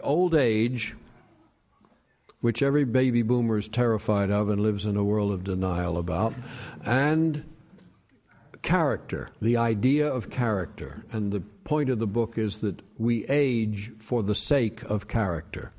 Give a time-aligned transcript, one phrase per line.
[0.00, 0.94] Old age,
[2.40, 6.34] which every baby boomer is terrified of and lives in a world of denial about,
[6.84, 7.42] and
[8.62, 11.04] character, the idea of character.
[11.10, 15.72] And the point of the book is that we age for the sake of character.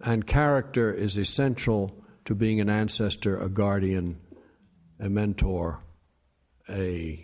[0.00, 4.18] And character is essential to being an ancestor, a guardian,
[4.98, 5.80] a mentor,
[6.70, 7.22] a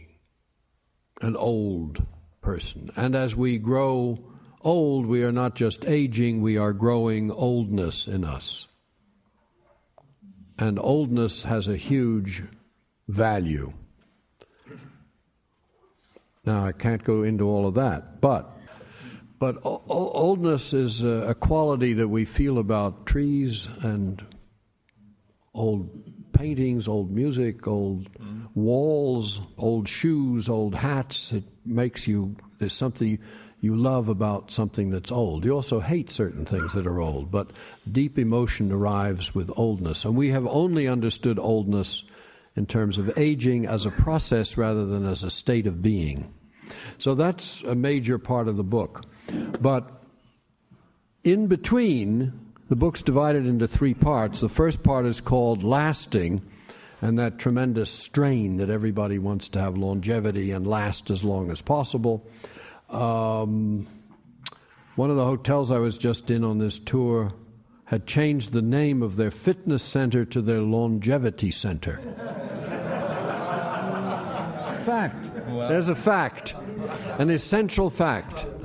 [1.22, 2.04] an old
[2.42, 2.90] person.
[2.96, 4.31] And as we grow
[4.64, 8.66] old, we are not just aging, we are growing oldness in us.
[10.58, 12.42] And oldness has a huge
[13.08, 13.72] value.
[16.44, 18.58] Now, I can't go into all of that, but
[19.38, 24.24] but oldness is a quality that we feel about trees and
[25.52, 25.90] old
[26.32, 28.46] paintings, old music, old mm.
[28.54, 31.32] walls, old shoes, old hats.
[31.32, 33.18] It makes you, there's something
[33.62, 35.44] you love about something that's old.
[35.44, 37.52] You also hate certain things that are old, but
[37.90, 40.04] deep emotion arrives with oldness.
[40.04, 42.02] And we have only understood oldness
[42.56, 46.34] in terms of aging as a process rather than as a state of being.
[46.98, 49.04] So that's a major part of the book.
[49.60, 49.88] But
[51.22, 52.32] in between,
[52.68, 54.40] the book's divided into three parts.
[54.40, 56.42] The first part is called Lasting,
[57.00, 61.60] and that tremendous strain that everybody wants to have longevity and last as long as
[61.60, 62.26] possible.
[62.92, 63.86] Um,
[64.96, 67.32] one of the hotels I was just in on this tour
[67.84, 71.98] had changed the name of their fitness center to their longevity center.
[74.84, 75.34] fact.
[75.46, 76.54] There's a fact,
[77.18, 78.46] an essential fact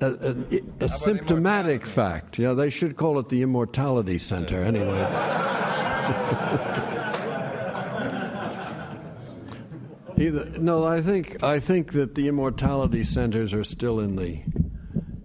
[0.00, 2.38] a, a, a symptomatic fact.
[2.38, 5.00] Yeah, they should call it the Immortality Center anyway.
[10.20, 14.38] Either, no, I think I think that the immortality centers are still in the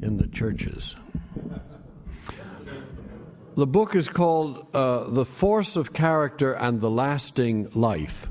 [0.01, 0.95] in the churches.
[3.57, 8.27] The book is called uh, "The Force of Character and the Lasting Life."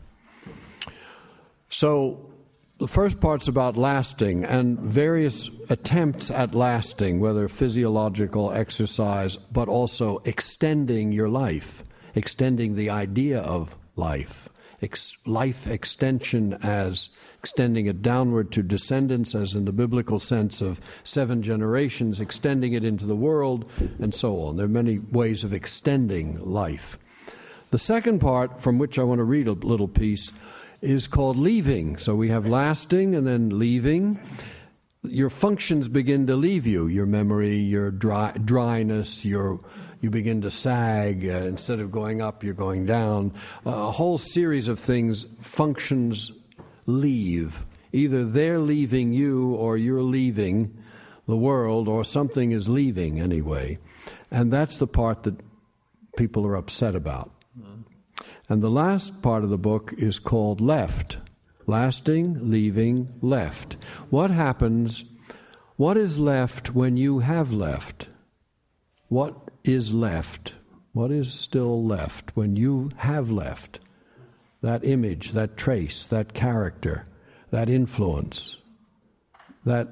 [1.69, 2.31] So
[2.79, 10.23] the first part's about lasting and various attempts at lasting, whether physiological exercise, but also
[10.25, 11.83] extending your life,
[12.15, 14.49] extending the idea of life,
[14.83, 17.09] Ex- life extension as
[17.39, 22.85] extending it downward to descendants, as in the biblical sense of seven generations, extending it
[22.85, 24.57] into the world, and so on.
[24.57, 26.99] There are many ways of extending life.
[27.71, 30.31] The second part, from which I want to read a little piece,
[30.81, 31.97] is called leaving.
[31.99, 34.21] So we have lasting and then leaving.
[35.03, 36.87] Your functions begin to leave you.
[36.87, 39.61] Your memory, your dry, dryness, your
[40.05, 41.27] you begin to sag.
[41.27, 43.33] Uh, instead of going up, you're going down.
[43.67, 45.25] Uh, a whole series of things,
[45.57, 46.31] functions
[46.85, 47.57] leave.
[47.93, 50.77] Either they're leaving you or you're leaving
[51.27, 53.79] the world or something is leaving anyway.
[54.31, 55.41] And that's the part that
[56.19, 57.31] people are upset about.
[58.51, 61.17] And the last part of the book is called Left.
[61.67, 63.79] Lasting, leaving, left.
[64.11, 65.03] What happens?
[65.77, 68.07] What is left when you have left?
[69.09, 70.53] What is left?
[70.93, 73.81] What is still left when you have left?
[74.63, 77.07] That image, that trace, that character,
[77.51, 78.57] that influence,
[79.65, 79.89] that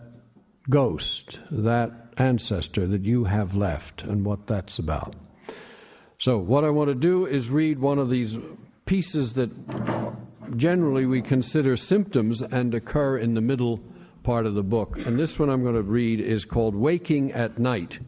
[0.68, 5.16] ghost, that ancestor that you have left, and what that's about.
[6.18, 8.36] So, what I want to do is read one of these
[8.84, 9.50] pieces that
[10.56, 13.80] generally we consider symptoms and occur in the middle
[14.22, 14.98] part of the book.
[14.98, 17.98] And this one I'm going to read is called Waking at Night.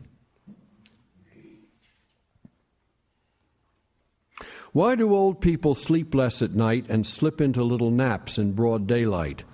[4.74, 8.88] Why do old people sleep less at night and slip into little naps in broad
[8.88, 9.44] daylight,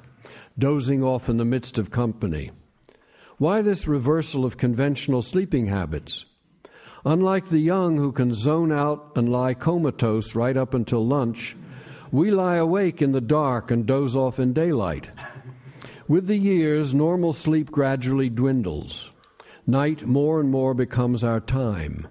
[0.58, 2.52] dozing off in the midst of company?
[3.36, 6.24] Why this reversal of conventional sleeping habits?
[7.04, 11.54] Unlike the young who can zone out and lie comatose right up until lunch,
[12.10, 15.10] we lie awake in the dark and doze off in daylight.
[16.08, 19.10] With the years, normal sleep gradually dwindles.
[19.66, 22.08] Night more and more becomes our time.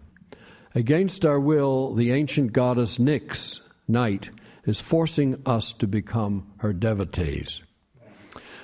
[0.75, 4.29] Against our will, the ancient goddess Nyx, night,
[4.65, 7.61] is forcing us to become her devotees.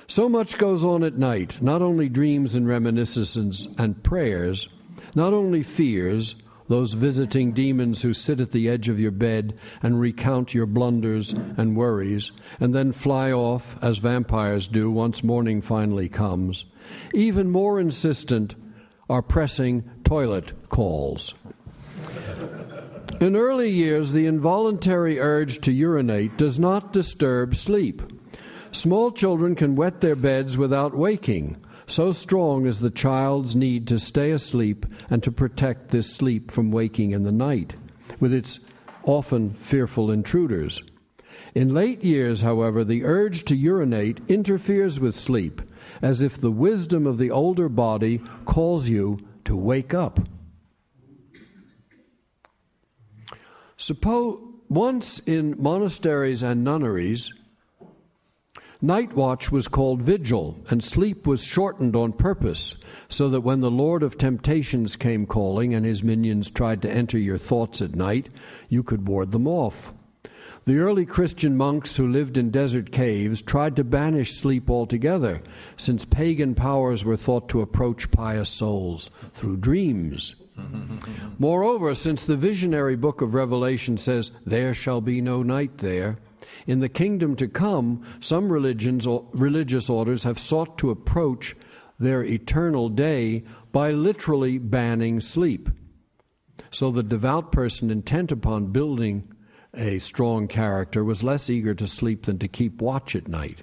[0.06, 4.68] So much goes on at night, not only dreams and reminiscences and prayers,
[5.16, 6.36] not only fears,
[6.68, 11.32] those visiting demons who sit at the edge of your bed and recount your blunders
[11.32, 12.30] and worries,
[12.60, 16.64] and then fly off as vampires do once morning finally comes.
[17.14, 18.54] Even more insistent
[19.08, 21.34] are pressing toilet calls.
[23.18, 28.02] In early years, the involuntary urge to urinate does not disturb sleep.
[28.72, 31.56] Small children can wet their beds without waking.
[31.86, 36.70] So strong is the child's need to stay asleep and to protect this sleep from
[36.70, 37.74] waking in the night,
[38.20, 38.60] with its
[39.04, 40.82] often fearful intruders.
[41.54, 45.62] In late years, however, the urge to urinate interferes with sleep,
[46.02, 49.16] as if the wisdom of the older body calls you
[49.46, 50.20] to wake up.
[53.78, 54.40] Suppose
[54.70, 57.30] once in monasteries and nunneries,
[58.80, 62.74] night watch was called vigil, and sleep was shortened on purpose,
[63.10, 67.18] so that when the Lord of temptations came calling and his minions tried to enter
[67.18, 68.30] your thoughts at night,
[68.70, 69.94] you could ward them off.
[70.64, 75.42] The early Christian monks who lived in desert caves tried to banish sleep altogether,
[75.76, 80.34] since pagan powers were thought to approach pious souls through dreams.
[80.58, 81.34] Mm-hmm.
[81.38, 86.18] Moreover, since the visionary book of Revelation says, There shall be no night there,
[86.66, 91.54] in the kingdom to come, some religions, or religious orders have sought to approach
[91.98, 95.68] their eternal day by literally banning sleep.
[96.70, 99.32] So the devout person intent upon building
[99.74, 103.62] a strong character was less eager to sleep than to keep watch at night.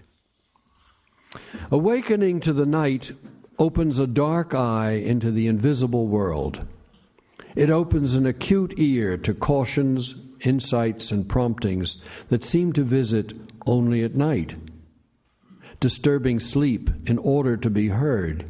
[1.72, 3.12] Awakening to the night
[3.58, 6.66] opens a dark eye into the invisible world.
[7.56, 11.98] It opens an acute ear to cautions, insights, and promptings
[12.30, 13.34] that seem to visit
[13.66, 14.56] only at night,
[15.80, 18.46] disturbing sleep in order to be heard.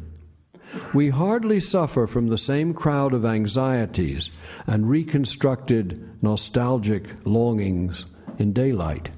[0.94, 4.30] We hardly suffer from the same crowd of anxieties
[4.66, 8.06] and reconstructed nostalgic longings
[8.38, 9.10] in daylight.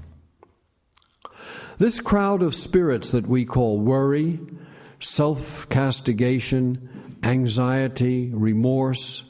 [1.79, 4.39] This crowd of spirits that we call worry,
[4.99, 9.23] self castigation, anxiety, remorse,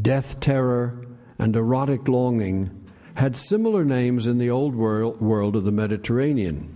[0.00, 1.06] death terror,
[1.38, 6.74] and erotic longing had similar names in the old world, world of the Mediterranean.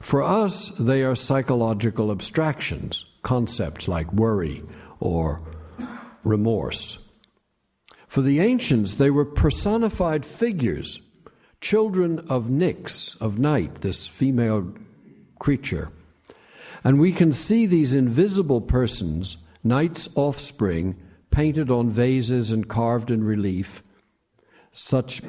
[0.00, 4.62] For us, they are psychological abstractions, concepts like worry
[5.00, 5.40] or
[6.24, 6.98] remorse.
[8.08, 11.00] For the ancients, they were personified figures,
[11.60, 14.72] children of Nyx, of night, this female
[15.38, 15.90] creature.
[16.82, 20.96] And we can see these invisible persons, night's offspring,
[21.34, 23.82] painted on vases and carved in relief,
[24.72, 25.20] such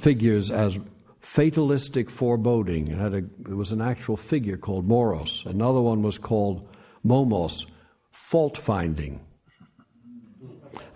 [0.00, 0.76] figures as
[1.20, 2.88] fatalistic foreboding.
[2.88, 5.44] It, had a, it was an actual figure called Moros.
[5.46, 6.68] Another one was called
[7.06, 7.66] Momos,
[8.10, 9.20] fault finding.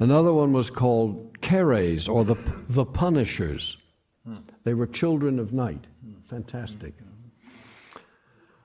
[0.00, 2.36] Another one was called Keres, or the,
[2.68, 3.76] the Punishers.
[4.64, 5.84] They were children of night.
[6.28, 6.94] Fantastic.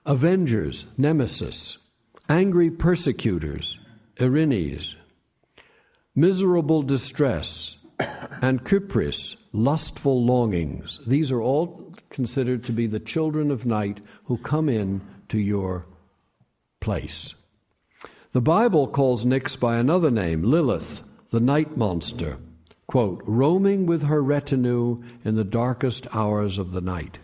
[0.08, 1.78] Avengers, Nemesis.
[2.28, 3.78] Angry persecutors,
[4.18, 4.96] Erinyes
[6.16, 7.76] miserable distress,
[8.42, 11.00] and kypris, lustful longings.
[11.08, 15.86] These are all considered to be the children of night who come in to your
[16.80, 17.34] place.
[18.34, 22.38] The Bible calls Nyx by another name, Lilith, the night monster,
[22.88, 27.18] quote, roaming with her retinue in the darkest hours of the night.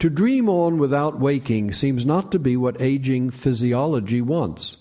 [0.00, 4.76] To dream on without waking seems not to be what aging physiology wants.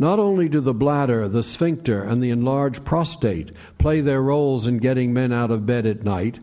[0.00, 4.78] Not only do the bladder, the sphincter, and the enlarged prostate play their roles in
[4.78, 6.38] getting men out of bed at night,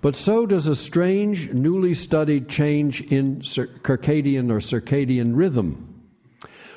[0.00, 5.86] but so does a strange, newly studied change in circadian or circadian rhythm.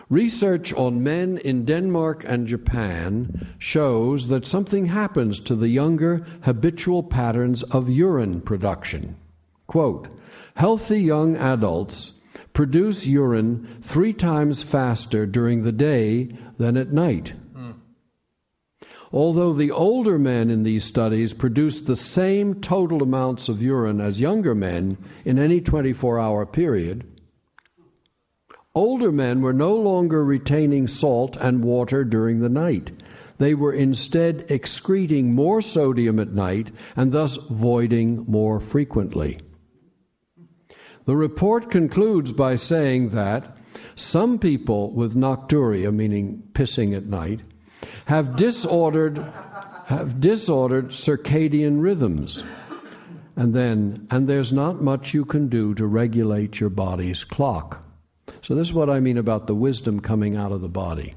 [0.10, 7.04] Research on men in Denmark and Japan shows that something happens to the younger habitual
[7.04, 9.16] patterns of urine production.
[9.68, 10.08] Quote,
[10.56, 12.14] healthy young adults
[12.60, 17.32] produce urine three times faster during the day than at night.
[19.14, 24.20] Although the older men in these studies produced the same total amounts of urine as
[24.20, 27.06] younger men in any 24 hour period,
[28.76, 32.92] older men were no longer retaining salt and water during the night.
[33.38, 39.38] They were instead excreting more sodium at night and thus voiding more frequently.
[41.10, 43.58] The report concludes by saying that
[43.96, 47.40] some people with nocturia, meaning pissing at night,
[48.06, 49.18] have disordered
[49.88, 52.44] have disordered circadian rhythms.
[53.36, 57.84] And then, and there's not much you can do to regulate your body's clock.
[58.44, 61.16] So, this is what I mean about the wisdom coming out of the body,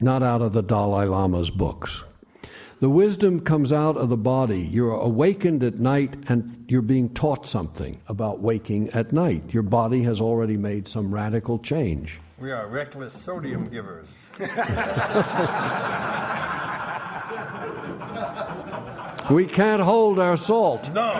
[0.00, 2.02] not out of the Dalai Lama's books.
[2.84, 4.60] The wisdom comes out of the body.
[4.60, 9.54] You're awakened at night and you're being taught something about waking at night.
[9.54, 12.20] Your body has already made some radical change.
[12.38, 14.06] We are reckless sodium givers.
[19.30, 20.92] we can't hold our salt.
[20.92, 21.10] No.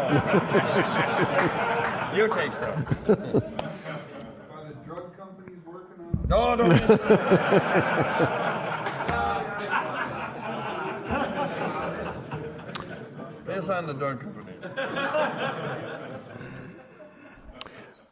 [2.14, 2.86] you take some.
[3.08, 6.28] Are the drug companies working on it?
[6.28, 8.50] No, don't.
[13.66, 14.52] The company.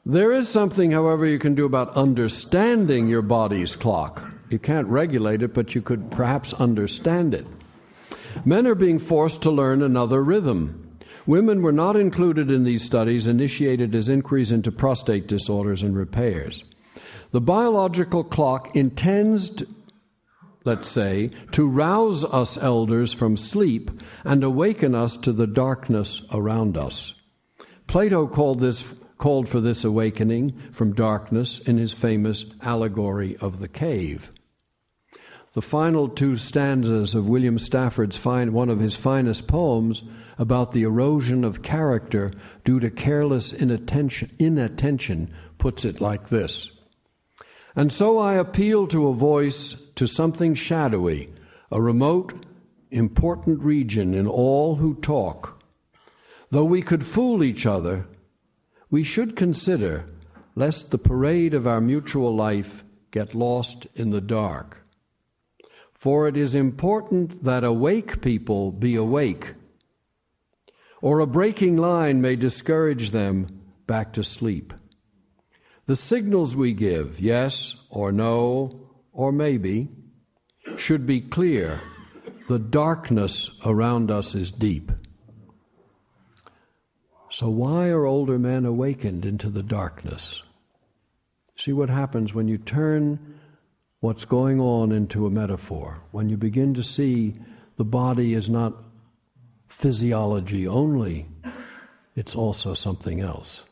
[0.04, 4.21] There is something, however, you can do about understanding your body's clock.
[4.50, 7.47] You can't regulate it, but you could perhaps understand it.
[8.44, 10.99] Men are being forced to learn another rhythm.
[11.26, 16.64] Women were not included in these studies initiated as inquiries into prostate disorders and repairs.
[17.30, 19.68] The biological clock intends, to,
[20.64, 23.90] let's say, to rouse us elders from sleep
[24.25, 27.14] and awaken us to the darkness around us.
[27.87, 28.83] Plato called this
[29.19, 34.28] called for this awakening from darkness in his famous allegory of the cave.
[35.54, 40.02] The final two stanzas of William Stafford's fine, one of his finest poems
[40.38, 42.33] about the erosion of character
[42.64, 46.69] due to careless inattention, inattention puts it like this.
[47.75, 51.29] And so I appeal to a voice, to something shadowy,
[51.71, 52.35] a remote,
[52.91, 55.62] important region in all who talk.
[56.50, 58.07] Though we could fool each other,
[58.91, 60.05] we should consider
[60.55, 64.76] lest the parade of our mutual life get lost in the dark.
[65.95, 69.52] For it is important that awake people be awake,
[71.00, 74.75] or a breaking line may discourage them back to sleep.
[75.86, 79.88] The signals we give, yes or no or maybe,
[80.76, 81.80] should be clear.
[82.48, 84.92] The darkness around us is deep.
[87.30, 90.42] So, why are older men awakened into the darkness?
[91.56, 93.38] See what happens when you turn
[94.00, 97.34] what's going on into a metaphor, when you begin to see
[97.76, 98.74] the body is not
[99.68, 101.26] physiology only,
[102.14, 103.62] it's also something else.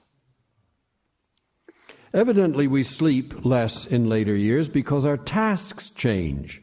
[2.13, 6.61] Evidently, we sleep less in later years because our tasks change.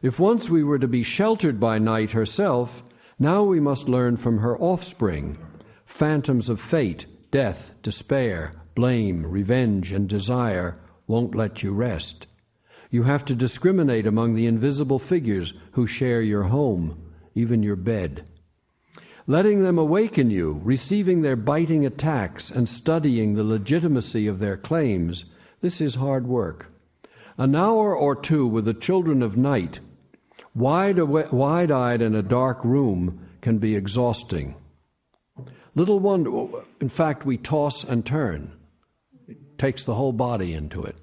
[0.00, 2.82] If once we were to be sheltered by night herself,
[3.18, 5.38] now we must learn from her offspring
[5.86, 12.26] Phantoms of fate, death, despair, blame, revenge, and desire won't let you rest.
[12.90, 17.02] You have to discriminate among the invisible figures who share your home,
[17.34, 18.28] even your bed.
[19.28, 25.24] Letting them awaken you, receiving their biting attacks, and studying the legitimacy of their claims,
[25.60, 26.66] this is hard work.
[27.36, 29.80] An hour or two with the children of night,
[30.54, 34.54] wide eyed in a dark room, can be exhausting.
[35.74, 36.30] Little wonder,
[36.80, 38.52] in fact, we toss and turn.
[39.26, 40.96] It takes the whole body into it.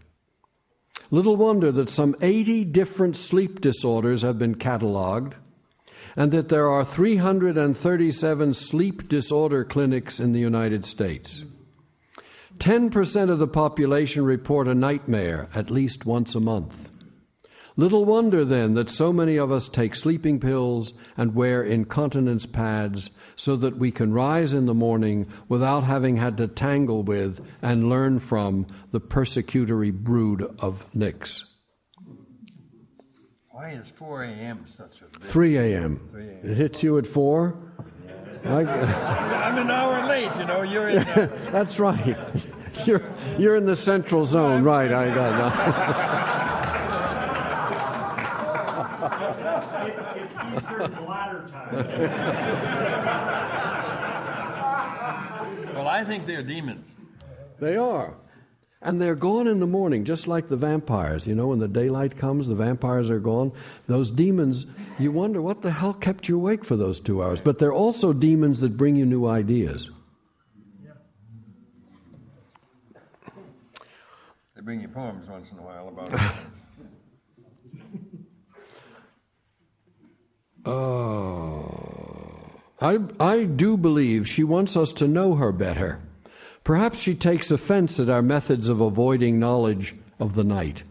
[1.11, 5.33] Little wonder that some 80 different sleep disorders have been cataloged
[6.15, 11.43] and that there are 337 sleep disorder clinics in the United States.
[12.59, 16.89] 10% of the population report a nightmare at least once a month.
[17.75, 23.09] Little wonder then that so many of us take sleeping pills and wear incontinence pads
[23.35, 27.89] so that we can rise in the morning without having had to tangle with and
[27.89, 31.41] learn from the persecutory brood of Nyx.
[33.53, 34.65] Why is 4 a.m.
[34.75, 36.09] such a big 3 a.m.
[36.43, 37.55] It hits you at 4?
[38.45, 40.63] I, I'm an hour late, you know.
[40.63, 42.17] You're in the, that's right.
[42.87, 43.03] You're,
[43.37, 44.91] you're in the central zone, right?
[44.91, 45.33] I got
[50.17, 50.33] It's
[50.65, 51.75] Eastern bladder time.
[55.75, 56.87] well, I think they're demons.
[57.59, 58.15] They are.
[58.83, 61.25] And they're gone in the morning, just like the vampires.
[61.25, 63.53] You know, when the daylight comes, the vampires are gone.
[63.87, 64.65] Those demons,
[64.99, 67.39] you wonder what the hell kept you awake for those two hours.
[67.41, 69.89] But they're also demons that bring you new ideas.
[74.55, 76.19] They bring you poems once in a while about it.
[80.65, 81.83] Oh.
[82.79, 85.99] I, I do believe she wants us to know her better.
[86.63, 90.83] Perhaps she takes offense at our methods of avoiding knowledge of the night.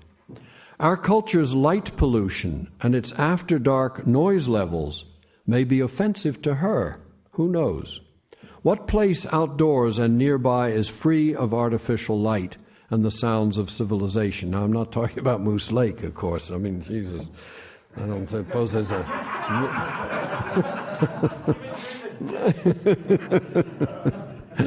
[0.79, 5.05] Our culture's light pollution and its after dark noise levels
[5.47, 6.99] may be offensive to her.
[7.33, 8.01] Who knows?
[8.63, 12.57] What place outdoors and nearby is free of artificial light
[12.91, 14.51] and the sounds of civilization.
[14.51, 16.51] Now, I'm not talking about Moose Lake, of course.
[16.51, 17.25] I mean, Jesus,
[17.97, 19.03] I don't suppose there's a.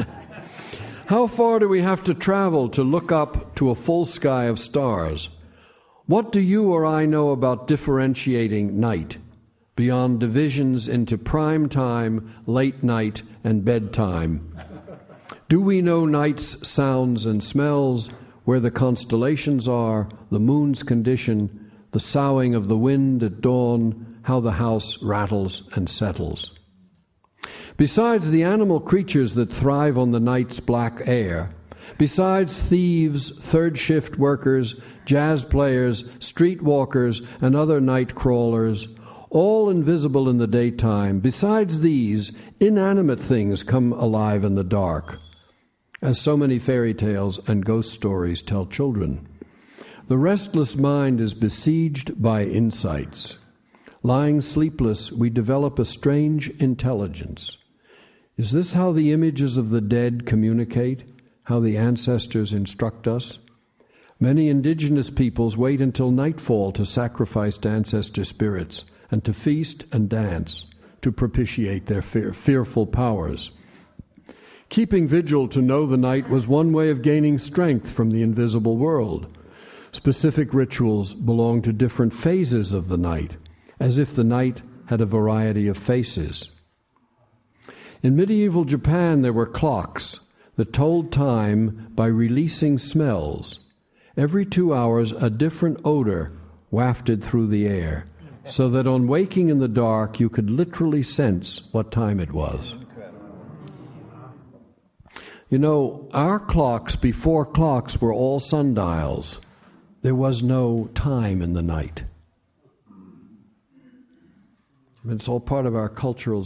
[1.08, 4.58] How far do we have to travel to look up to a full sky of
[4.58, 5.30] stars?
[6.08, 9.18] What do you or I know about differentiating night
[9.76, 14.58] beyond divisions into prime time, late night, and bedtime?
[15.48, 18.10] Do we know night's sounds and smells,
[18.46, 24.40] where the constellations are, the moon's condition, the soughing of the wind at dawn, how
[24.40, 26.50] the house rattles and settles?
[27.78, 31.50] Besides the animal creatures that thrive on the night's black air,
[31.98, 38.88] besides thieves, third shift workers, jazz players, street walkers, and other night crawlers,
[39.30, 45.18] all invisible in the daytime, besides these, inanimate things come alive in the dark,
[46.02, 49.28] as so many fairy tales and ghost stories tell children.
[50.08, 53.36] The restless mind is besieged by insights.
[54.02, 57.58] Lying sleepless, we develop a strange intelligence.
[58.38, 61.04] Is this how the images of the dead communicate?
[61.44, 63.40] How the ancestors instruct us?
[64.20, 70.10] Many indigenous peoples wait until nightfall to sacrifice to ancestor spirits and to feast and
[70.10, 70.66] dance
[71.02, 73.52] to propitiate their fear, fearful powers.
[74.68, 78.76] Keeping vigil to know the night was one way of gaining strength from the invisible
[78.76, 79.28] world.
[79.94, 83.38] Specific rituals belong to different phases of the night,
[83.80, 86.50] as if the night had a variety of faces.
[88.06, 90.20] In medieval Japan, there were clocks
[90.58, 93.58] that told time by releasing smells.
[94.16, 96.32] Every two hours, a different odor
[96.70, 98.06] wafted through the air,
[98.46, 102.76] so that on waking in the dark, you could literally sense what time it was.
[105.50, 109.42] You know, our clocks before clocks were all sundials.
[110.04, 112.04] There was no time in the night.
[115.10, 116.46] It's all part of our cultural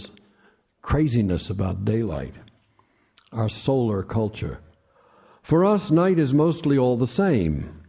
[0.82, 2.34] craziness about daylight,
[3.32, 4.60] our solar culture.
[5.44, 7.82] For us, night is mostly all the same.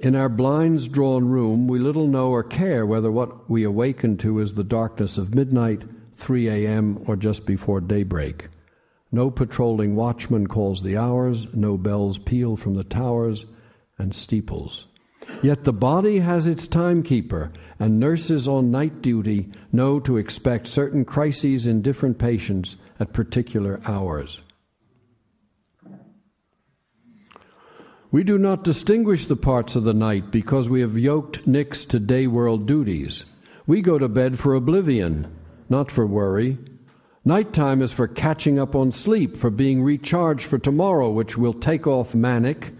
[0.00, 4.40] In our blinds drawn room, we little know or care whether what we awaken to
[4.40, 5.82] is the darkness of midnight,
[6.18, 8.48] 3 a.m., or just before daybreak.
[9.12, 13.44] No patrolling watchman calls the hours, no bells peal from the towers
[13.98, 14.86] and steeples.
[15.42, 17.50] Yet the body has its timekeeper,
[17.80, 23.80] and nurses on night duty know to expect certain crises in different patients at particular
[23.84, 24.40] hours.
[28.12, 31.98] We do not distinguish the parts of the night because we have yoked Nyx to
[31.98, 33.24] day world duties.
[33.66, 35.26] We go to bed for oblivion,
[35.68, 36.58] not for worry.
[37.24, 41.88] Nighttime is for catching up on sleep, for being recharged for tomorrow, which will take
[41.88, 42.72] off manic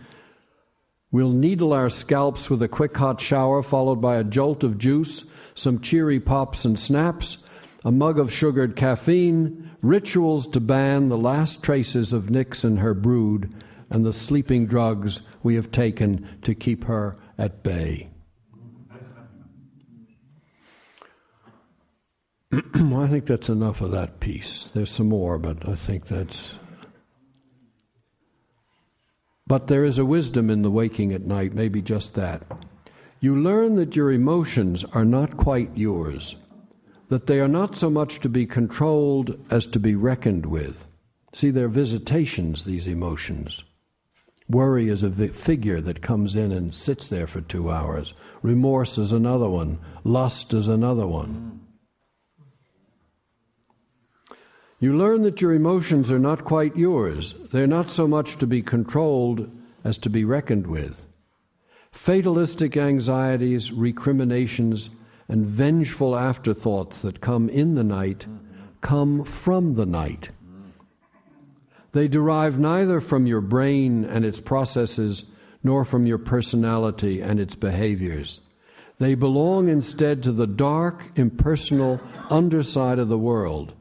[1.13, 5.25] We'll needle our scalps with a quick hot shower followed by a jolt of juice,
[5.55, 7.37] some cheery pops and snaps,
[7.85, 12.95] a mug of sugared caffeine, rituals to ban the last traces of Nyx and her
[12.95, 13.55] brood,
[13.91, 18.09] and the sleeping drugs we have taken to keep her at bay.
[22.53, 24.71] I think that's enough of that piece.
[24.73, 26.39] There's some more, but I think that's
[29.47, 32.43] but there is a wisdom in the waking at night, maybe just that.
[33.21, 36.37] You learn that your emotions are not quite yours,
[37.09, 40.87] that they are not so much to be controlled as to be reckoned with.
[41.35, 43.63] See, they're visitations, these emotions.
[44.49, 48.13] Worry is a figure that comes in and sits there for two hours.
[48.43, 49.79] Remorse is another one.
[50.05, 51.61] Lust is another one.
[54.83, 57.37] You learn that your emotions are not quite yours.
[57.53, 59.49] They're not so much to be controlled
[59.85, 61.01] as to be reckoned with.
[61.93, 64.91] Fatalistic anxieties, recriminations,
[65.29, 68.27] and vengeful afterthoughts that come in the night
[68.81, 70.31] come from the night.
[71.93, 75.23] They derive neither from your brain and its processes
[75.63, 78.41] nor from your personality and its behaviors.
[78.99, 83.75] They belong instead to the dark, impersonal underside of the world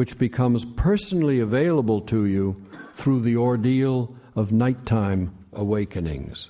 [0.00, 2.56] which becomes personally available to you
[2.96, 6.48] through the ordeal of nighttime awakenings.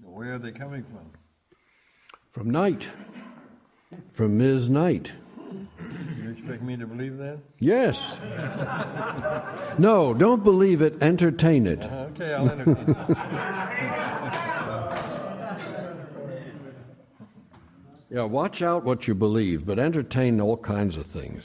[0.00, 1.10] Where are they coming from?
[2.30, 2.86] From night.
[4.12, 4.68] From Ms.
[4.68, 5.10] Night.
[6.22, 7.38] You expect me to believe that?
[7.58, 8.00] Yes.
[9.80, 11.82] no, don't believe it, entertain it.
[11.82, 14.48] Uh, okay, I'll entertain it.
[18.12, 21.42] Yeah, watch out what you believe, but entertain all kinds of things.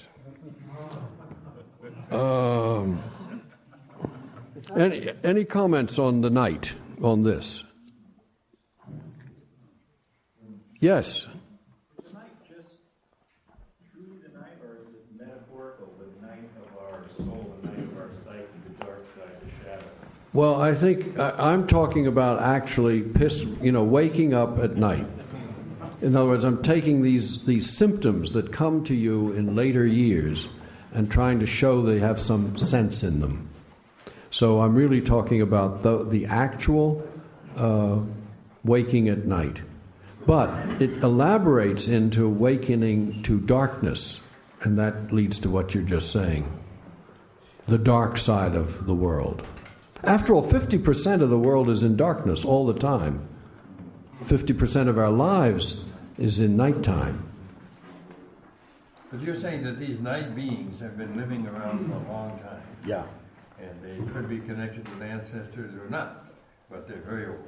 [2.12, 3.02] Um,
[4.76, 7.64] Any, any comments on the night on this?
[10.82, 11.08] Yes.
[11.08, 11.26] Is
[12.04, 12.76] the night just
[13.94, 17.98] truly the night, or is it metaphorical, the night of our soul, the night of
[17.98, 18.46] our psyche,
[18.78, 19.86] the dark side, the shadow?
[20.34, 25.08] Well, I think I, I'm talking about actually piss, you know, waking up at night.
[26.00, 30.46] In other words, I'm taking these these symptoms that come to you in later years
[30.94, 33.50] and trying to show they have some sense in them.
[34.30, 37.04] So I'm really talking about the the actual
[37.56, 38.00] uh,
[38.64, 39.58] waking at night,
[40.28, 44.20] but it elaborates into awakening to darkness,
[44.62, 46.46] and that leads to what you're just saying,
[47.68, 49.42] the dark side of the world.
[50.04, 53.28] After all, 50% of the world is in darkness all the time.
[54.26, 55.84] 50% of our lives
[56.18, 57.24] is in nighttime.
[59.12, 62.62] But you're saying that these night beings have been living around for a long time.
[62.86, 63.06] Yeah.
[63.60, 66.26] And they could be connected with ancestors or not,
[66.70, 67.40] but they're very old.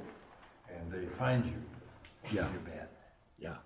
[0.74, 1.52] And they find you.
[2.32, 2.50] Yeah.
[2.50, 2.88] You're bad.
[3.38, 3.56] Yeah.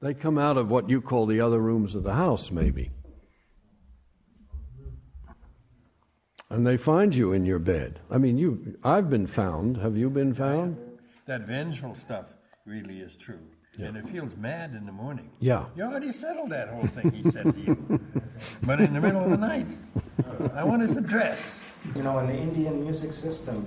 [0.00, 2.90] They come out of what you call the other rooms of the house, maybe.
[6.50, 8.00] And they find you in your bed.
[8.10, 8.76] I mean, you.
[8.82, 9.76] I've been found.
[9.76, 10.78] Have you been found?
[11.26, 12.26] That vengeful stuff
[12.64, 13.40] really is true.
[13.86, 15.30] And it feels mad in the morning.
[15.38, 15.66] Yeah.
[15.76, 18.00] You already settled that whole thing, he said to you.
[18.64, 19.66] but in the middle of the night,
[20.54, 21.38] I want his address.
[21.94, 23.66] You know, in the Indian music system,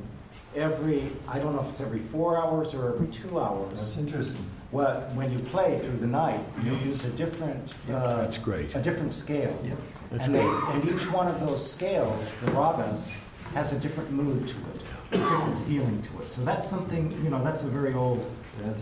[0.55, 4.45] every, I don't know if it's every four hours or every two hours, That's interesting.
[4.71, 8.75] well, when you play through the night, you use a different, uh, That's great.
[8.75, 9.57] a different scale.
[10.11, 13.11] That's And they, and each one of those scales, the ragas,
[13.53, 16.31] has a different mood to it, a different feeling to it.
[16.31, 18.29] So that's something, you know, that's a very old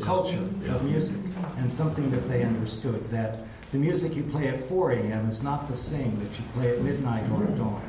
[0.01, 1.15] culture of music,
[1.57, 3.39] and something that they understood, that
[3.71, 5.29] the music you play at 4 a.m.
[5.29, 7.81] is not the same that you play at midnight or at dawn.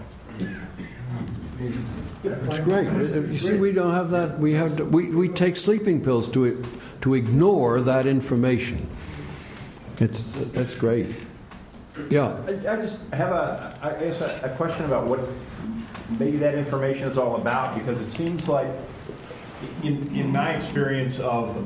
[2.24, 2.86] It's great.
[2.92, 4.38] You see, we don't have that.
[4.38, 6.64] We have to, we, we take sleeping pills to
[7.02, 8.88] to ignore that information.
[9.98, 11.14] It's that's great.
[12.08, 12.36] Yeah.
[12.46, 15.20] I, I just have a, I guess a, a question about what
[16.18, 18.68] maybe that information is all about because it seems like,
[19.82, 21.56] in, in my experience of,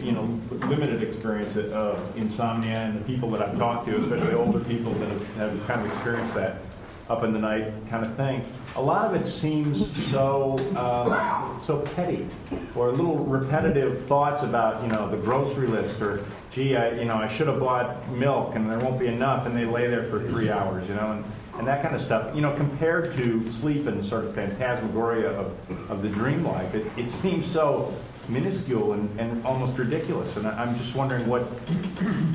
[0.00, 4.60] you know, limited experience of insomnia and the people that I've talked to, especially older
[4.60, 6.62] people that have, have kind of experienced that
[7.08, 8.44] up in the night kind of thing,
[8.76, 12.26] a lot of it seems so uh, so petty
[12.74, 17.16] or little repetitive thoughts about you know the grocery list or gee I you know
[17.16, 20.26] I should have bought milk and there won't be enough and they lay there for
[20.28, 21.24] three hours you know and,
[21.58, 25.52] and that kind of stuff you know compared to sleep and sort of phantasmagoria of,
[25.90, 27.94] of the dream life it, it seems so
[28.28, 31.44] minuscule and, and almost ridiculous and I, I'm just wondering what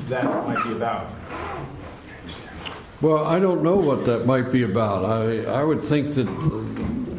[0.08, 1.10] that might be about.
[3.00, 5.04] Well, I don't know what that might be about.
[5.04, 6.26] I I would think that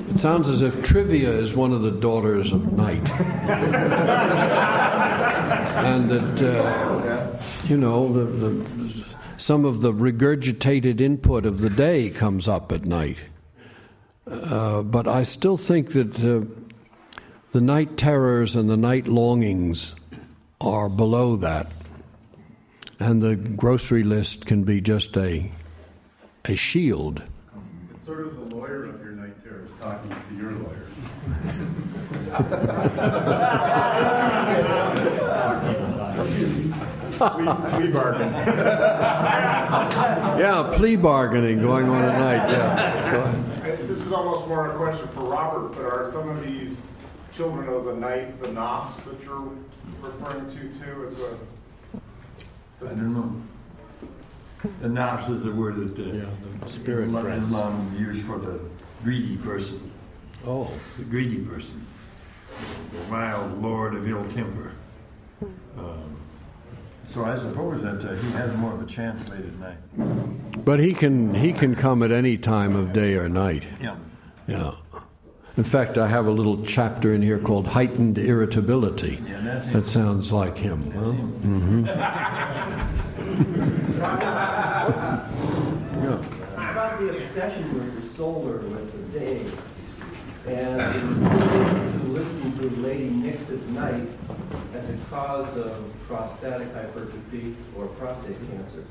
[0.09, 3.09] it sounds as if trivia is one of the daughters of night,
[5.79, 8.65] and that uh, you know the, the
[9.39, 13.17] some of the regurgitated input of the day comes up at night.
[14.29, 16.45] Uh, but I still think that uh,
[17.51, 19.95] the night terrors and the night longings
[20.61, 21.71] are below that,
[22.99, 25.51] and the grocery list can be just a
[26.45, 27.23] a shield.
[27.93, 30.85] It's sort of the lawyer of your night terrors talking to your lawyer.
[37.09, 38.33] We, we bargain.
[40.39, 42.49] Yeah, plea bargaining going on at night.
[42.49, 43.75] Yeah.
[43.87, 46.77] This is almost more a question for Robert, but are some of these
[47.35, 49.49] children of the night the nafs that you're
[50.01, 51.03] referring to too?
[51.07, 53.41] It's a I don't know.
[54.81, 56.25] The nafs is the word that uh, Yeah,
[56.65, 57.27] the spirit Islam.
[57.27, 58.59] Islam used for the
[59.03, 59.91] greedy person,
[60.45, 61.85] Oh, the greedy person,
[62.93, 64.71] the wild lord of ill temper.
[65.77, 66.15] Um,
[67.09, 70.65] so I suppose that uh, he has more of a chance late at night.
[70.65, 73.65] but he can he can come at any time of day or night.
[73.81, 73.95] Yeah.
[74.47, 74.75] Yeah.
[75.57, 79.21] In fact, I have a little chapter in here called heightened irritability.
[79.27, 79.59] Yeah.
[79.73, 80.89] That sounds like him.
[80.91, 81.11] That's huh?
[81.11, 81.85] him.
[85.99, 86.15] Yeah.
[86.55, 89.45] about the obsession with the solar, with the day,
[90.47, 94.07] and to listen to Lady Nyx at night
[94.73, 98.87] as a cause of prostatic hypertrophy or prostate cancers.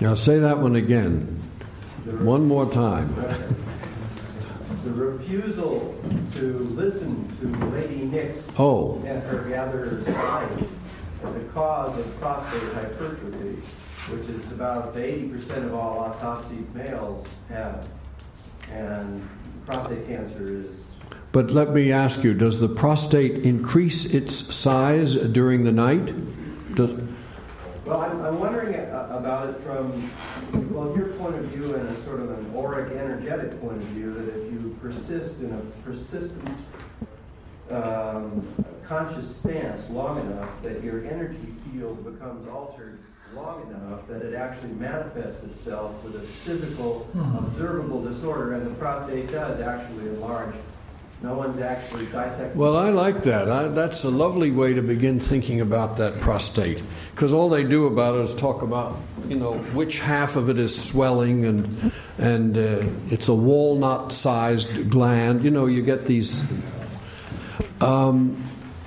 [0.00, 1.40] Now say that one again.
[2.20, 3.14] One more time.
[4.84, 5.94] The refusal
[6.36, 9.02] to listen to Lady Nyx Oh.
[9.04, 10.68] and her gatherers at night
[11.24, 13.60] as a cause of prostate hypertrophy,
[14.10, 17.84] which is about 80% of all autopsied males have.
[18.70, 19.28] And
[19.66, 20.66] prostate cancer is
[21.32, 26.74] But let me ask you, does the prostate increase its size during the night?
[26.74, 26.90] Does,
[27.84, 30.10] Well, I'm, I'm wondering about it from,
[30.72, 34.14] well, your point of view and a sort of an auric, energetic point of view,
[34.14, 36.58] that if you persist in a persistent
[37.70, 38.46] um,
[38.86, 42.98] conscious stance long enough, that your energy field becomes altered
[43.34, 49.30] long enough that it actually manifests itself with a physical, observable disorder, and the prostate
[49.30, 50.54] does actually enlarge.
[51.22, 52.56] No one's actually dissected.
[52.56, 53.50] well, I like that.
[53.50, 56.82] I, that's a lovely way to begin thinking about that prostate.
[57.14, 58.96] Because all they do about it is talk about,
[59.28, 64.88] you know, which half of it is swelling and, and uh, it's a walnut sized
[64.88, 65.44] gland.
[65.44, 66.42] You know, you get these.
[67.82, 68.42] Um,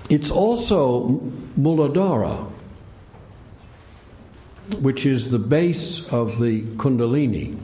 [0.10, 1.22] it's also
[1.56, 2.52] Muladhara,
[4.80, 7.58] which is the base of the Kundalini.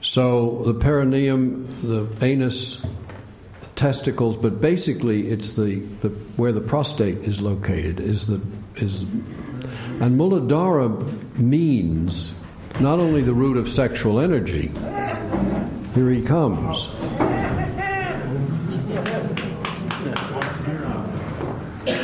[0.00, 2.84] So the perineum, the anus,
[3.74, 8.40] testicles, but basically it's the, the where the prostate is located is the
[8.76, 12.32] is and Muladhara means
[12.80, 14.68] not only the root of sexual energy.
[15.94, 16.86] Here he comes.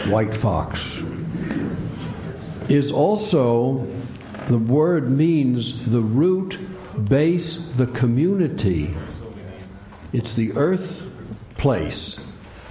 [0.09, 1.03] White fox
[2.69, 3.87] is also
[4.49, 6.59] the word means the root
[7.09, 8.95] base the community.
[10.13, 11.03] It's the earth
[11.57, 12.21] place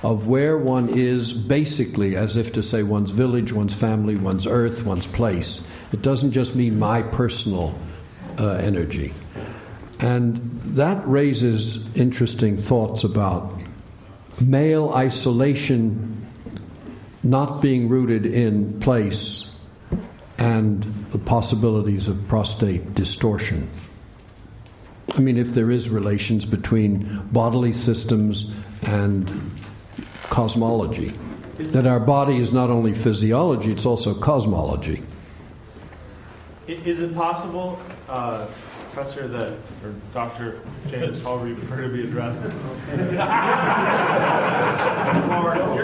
[0.04, 4.84] of where one is basically as if to say one's village one's family one's earth
[4.84, 5.62] one's place.
[5.92, 7.78] It doesn't just mean my personal
[8.38, 9.14] uh, energy.
[10.00, 13.60] And that raises interesting thoughts about
[14.40, 16.28] male isolation
[17.24, 19.51] not being rooted in place
[20.42, 23.70] and the possibilities of prostate distortion.
[25.16, 28.52] I mean, if there is relations between bodily systems
[28.82, 29.52] and
[30.32, 31.14] cosmology,
[31.60, 35.04] that our body is not only physiology, it's also cosmology.
[36.68, 38.48] Is it possible, uh,
[38.94, 39.54] Professor, that,
[39.86, 40.60] or Dr.
[40.90, 42.42] James, however you prefer to be addressed?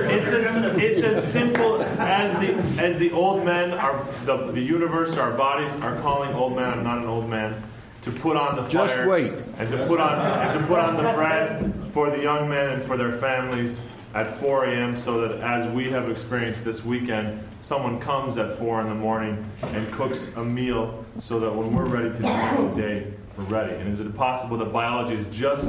[0.10, 5.16] it's, as, it's as simple as the as the old men are the, the universe,
[5.16, 6.80] our bodies are calling old man.
[6.80, 7.64] I'm not an old man.
[8.04, 9.32] To put on the Just fire wait.
[9.58, 12.86] and to put on and to put on the bread for the young men and
[12.86, 13.80] for their families
[14.18, 15.00] at 4 a.m.
[15.02, 19.46] so that as we have experienced this weekend, someone comes at 4 in the morning
[19.62, 23.76] and cooks a meal so that when we're ready to begin the day, we're ready.
[23.76, 25.66] And is it possible that biology is just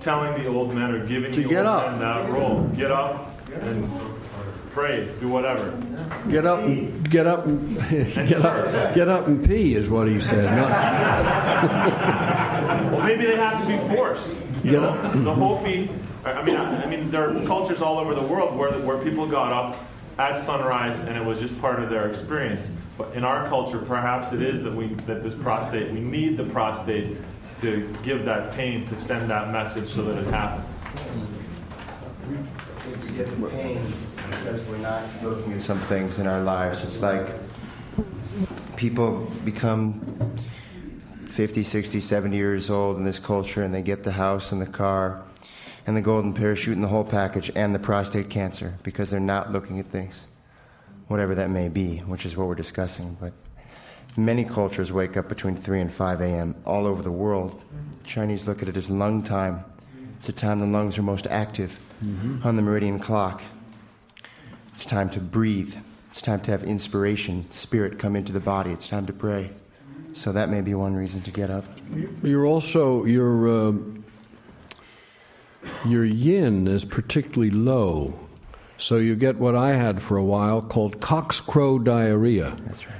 [0.00, 1.90] telling the old men or giving To the get old up.
[1.92, 2.64] men that role?
[2.76, 3.90] Get up and
[4.72, 5.70] pray, do whatever.
[6.30, 7.74] Get up, and, get up, and,
[8.28, 10.44] get up, get up and pee is what he said.
[12.92, 14.28] Well, maybe they have to be forced.
[14.68, 15.12] You Get know, up.
[15.14, 15.40] the mm-hmm.
[15.40, 15.90] Hopi.
[16.26, 18.98] I I mean, I, I mean, there are cultures all over the world where where
[18.98, 19.80] people got up
[20.18, 22.66] at sunrise and it was just part of their experience.
[22.98, 26.44] But in our culture, perhaps it is that we that this prostate, we need the
[26.44, 27.16] prostate
[27.62, 30.66] to give that pain, to send that message so that it happens.
[32.28, 33.94] We get the pain
[34.30, 36.84] because we're not looking at some things in our lives.
[36.84, 37.28] It's like
[38.76, 40.36] people become
[41.30, 44.66] 50, 60, 70 years old in this culture and they get the house and the
[44.66, 45.22] car
[45.86, 49.52] and the golden parachute and the whole package and the prostate cancer because they're not
[49.52, 50.24] looking at things,
[51.06, 53.16] whatever that may be, which is what we're discussing.
[53.20, 53.32] But
[54.16, 56.54] many cultures wake up between 3 and 5 a.m.
[56.66, 57.62] all over the world.
[58.04, 59.64] Chinese look at it as lung time.
[60.16, 61.72] It's the time the lungs are most active
[62.04, 62.46] mm-hmm.
[62.46, 63.42] on the meridian clock.
[64.72, 65.74] It's time to breathe.
[66.10, 68.72] It's time to have inspiration, spirit come into the body.
[68.72, 69.50] It's time to pray.
[70.14, 71.64] So that may be one reason to get up.
[72.22, 73.72] you're also your uh,
[75.86, 78.18] your yin is particularly low,
[78.78, 82.56] so you get what I had for a while called cockscrow diarrhea.
[82.66, 82.94] That's right.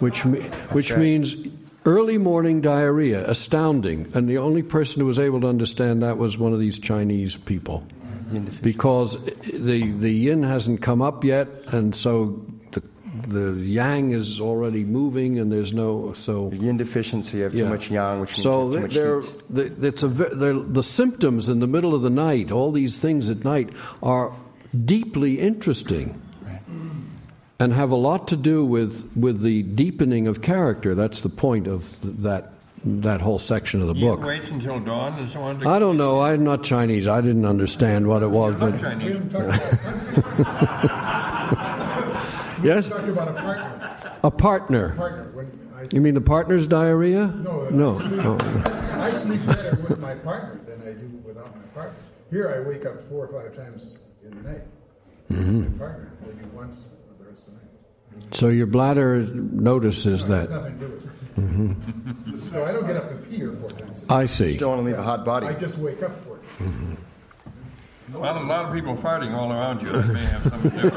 [0.00, 1.00] which me, which right.
[1.00, 1.34] means
[1.86, 4.10] early morning diarrhea, astounding.
[4.14, 7.36] And the only person who was able to understand that was one of these Chinese
[7.36, 7.84] people,
[8.62, 12.40] because the the yin hasn't come up yet, and so
[13.30, 17.66] the the yang is already moving, and there's no so Yin deficiency, you have too
[17.66, 19.80] much yang, which means so you have too much they're, heat.
[19.80, 20.34] they it's a ve-
[20.78, 23.70] the symptoms in the middle of the night, all these things at night,
[24.02, 24.32] are
[24.84, 26.20] deeply interesting,
[27.58, 30.94] and have a lot to do with with the deepening of character.
[30.94, 31.84] That's the point of
[32.22, 34.22] that that whole section of the You book.
[34.24, 35.66] wait until dawn and so on.
[35.66, 36.20] I don't know.
[36.20, 37.06] I'm not Chinese.
[37.06, 39.20] I didn't understand what it was, You're but Chinese.
[42.62, 44.18] yes, talked about a partner.
[44.22, 44.88] a partner.
[44.96, 45.30] Partner.
[45.34, 47.26] When I, You mean the partner's diarrhea?
[47.26, 47.94] No, No.
[47.94, 48.38] I sleep, Oh.
[49.00, 51.96] I sleep better with my partner than I do without my partner.
[52.30, 54.62] Here I wake up four or five times in the night.
[55.30, 55.72] Mhm.
[55.72, 57.60] My partner, maybe once the rest of the
[58.26, 58.34] night.
[58.34, 60.40] So your bladder notices No, that.
[60.40, 61.10] has nothing to do with it.
[61.40, 62.52] Mhm.
[62.52, 63.98] So I don't get up and pee here four times.
[64.02, 64.14] a day.
[64.14, 64.56] I see.
[64.56, 65.46] Don't want to leave a hot body.
[65.46, 66.98] I just wake up for it.
[68.12, 69.92] Well, a lot of people farting all around you.
[69.92, 70.94] That may have something to do with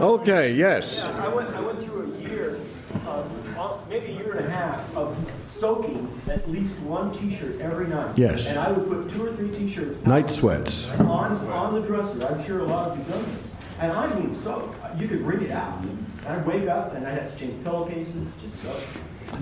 [0.00, 1.00] Okay, yes.
[1.02, 2.58] I went, I went through a year,
[3.06, 5.14] of, uh, maybe a year and a half of
[5.58, 8.16] soaking at least one T-shirt every night.
[8.16, 8.46] Yes.
[8.46, 10.88] And I would put two or three T-shirts Night sweats.
[11.00, 12.26] on on the dresser.
[12.26, 13.44] I'm sure a lot of you done this.
[13.80, 14.74] And I mean soak.
[14.98, 15.84] You could bring it out.
[16.30, 18.82] I'd wake up and I'd have to change pillowcases, just soak.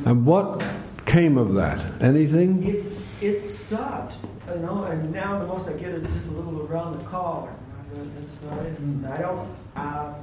[0.06, 0.62] And what
[1.06, 2.02] came of that?
[2.02, 2.62] Anything?
[2.66, 2.84] It
[3.20, 4.14] it stopped,
[4.54, 4.84] you know.
[4.84, 7.52] And now the most I get is just a little around the collar.
[7.92, 8.78] That's about it.
[8.78, 9.48] And I don't.
[9.76, 10.14] Uh,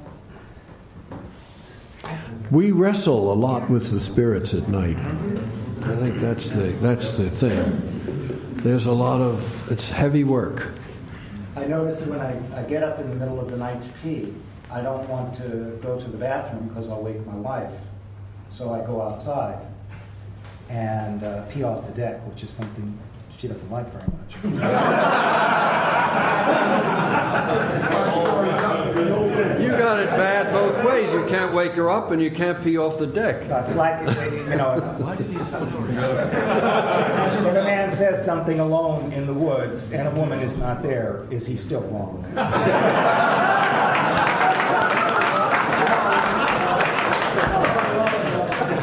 [2.50, 4.96] We wrestle a lot with the spirits at night.
[5.82, 8.60] I think that's the that's the thing.
[8.62, 10.68] There's a lot of it's heavy work.
[11.56, 13.88] I notice that when I, I get up in the middle of the night to
[14.02, 14.34] pee,
[14.70, 17.72] I don't want to go to the bathroom because I'll wake my wife.
[18.48, 19.64] So I go outside
[20.68, 22.98] and uh, pee off the deck, which is something
[23.38, 24.34] she doesn't like very much.
[29.60, 30.35] You got it bad both
[30.96, 31.12] ways.
[31.12, 33.48] You can't wake her up and you can't pee off the deck.
[33.48, 34.98] That's like, you know, if a
[37.64, 41.56] man says something alone in the woods and a woman is not there, is he
[41.56, 42.24] still wrong?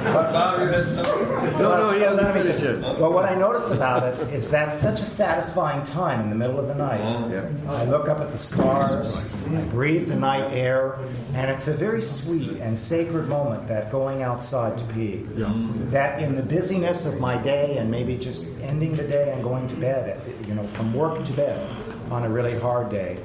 [0.03, 2.81] No, no, he hasn't finished it.
[2.99, 6.59] Well, what I notice about it is that's such a satisfying time in the middle
[6.59, 6.99] of the night.
[7.67, 10.99] I look up at the stars, I breathe the night air,
[11.33, 15.25] and it's a very sweet and sacred moment that going outside to pee.
[15.91, 19.67] That in the busyness of my day and maybe just ending the day and going
[19.69, 21.65] to bed, at, you know, from work to bed
[22.11, 23.17] on a really hard day,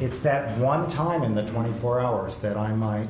[0.00, 3.08] it's that one time in the 24 hours that I might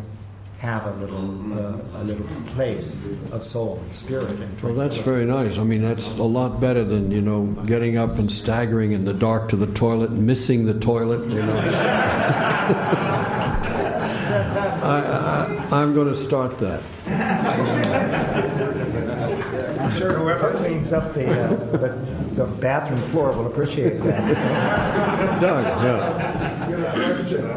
[0.58, 2.98] have a little uh, a little place
[3.30, 5.58] of soul and spirit and Well, that's very nice.
[5.58, 9.12] I mean, that's a lot better than you know getting up and staggering in the
[9.12, 11.28] dark to the toilet, and missing the toilet.
[11.28, 11.56] You know.
[14.26, 16.82] I, I, I'm going to start that.
[19.80, 24.28] I'm sure whoever cleans up the, uh, the, the bathroom floor will appreciate that.
[25.40, 26.66] Doug, yeah.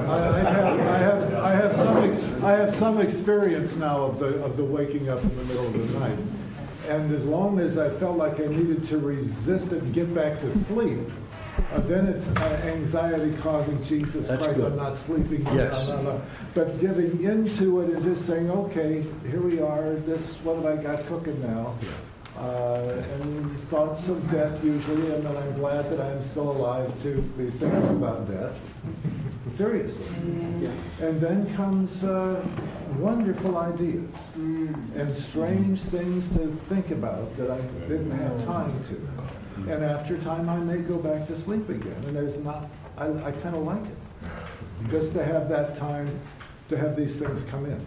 [0.10, 4.20] I I have, I have, I have some, ex- I have some experience now of
[4.20, 6.18] the, of the waking up in the middle of the night.
[6.88, 10.40] And as long as I felt like I needed to resist it and get back
[10.40, 11.00] to sleep,
[11.72, 14.72] uh, then it's uh, anxiety causing Jesus That's Christ, good.
[14.72, 15.46] I'm not sleeping.
[15.54, 15.72] Yes.
[15.86, 16.22] blah, blah, blah."
[16.56, 20.82] But getting into it and just saying, okay, here we are, this, what have I
[20.82, 21.76] got cooking now?
[22.40, 27.22] Uh, and thoughts of death usually, and then I'm glad that I'm still alive to
[27.38, 28.56] be thinking about death.
[29.58, 30.06] Seriously.
[31.02, 32.42] And then comes uh,
[32.98, 39.72] wonderful ideas and strange things to think about that I didn't have time to.
[39.74, 42.02] And after time, I may go back to sleep again.
[42.08, 44.90] And there's not, I, I kind of like it.
[44.90, 46.20] Just to have that time
[46.70, 47.86] to have these things come in.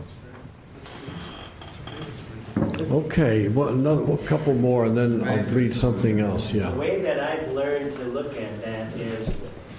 [2.91, 6.53] Okay, well, another, a couple more, and then I'll read something else.
[6.53, 6.71] Yeah.
[6.71, 6.79] The Yeah.
[6.79, 9.29] way that I've learned to look at that is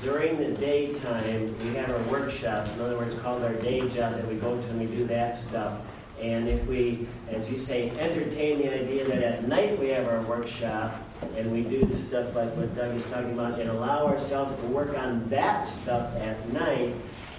[0.04, 4.28] during the daytime, we have our workshops, in other words, called our day job that
[4.28, 5.74] we go to and we do that stuff.
[6.22, 10.22] And if we, as you say, entertain the idea that at night we have our
[10.22, 10.96] workshop
[11.38, 14.68] and we do the stuff like what Doug is talking about and allow ourselves to
[14.68, 16.94] work on that stuff at night,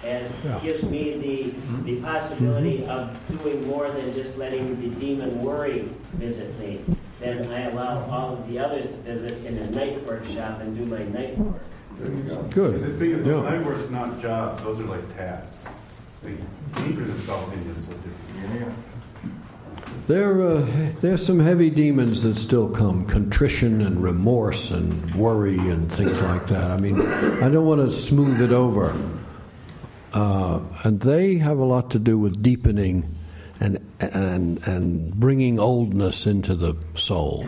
[0.05, 0.59] and Yeah.
[0.59, 3.09] gives me the, the possibility of
[3.41, 6.81] doing more than just letting the demon worry visit me.
[7.19, 10.85] Then I allow all of the others to visit in a night workshop and do
[10.85, 11.61] my night work.
[12.27, 12.43] Go.
[12.51, 12.81] Good.
[12.83, 13.41] The thing is, the Yeah.
[13.41, 15.67] night work's not jobs, those are like tasks.
[16.23, 16.33] They
[16.75, 18.13] anchor themselves into something.
[20.07, 20.67] There, uh,
[21.01, 26.47] there's some heavy demons that still come: contrition and remorse and worry and things like
[26.47, 26.69] that.
[26.69, 28.93] I mean, I don't want to smooth it over,
[30.15, 33.15] uh, and they have a lot to do with deepening
[33.59, 37.47] and and and bringing oldness into the soul.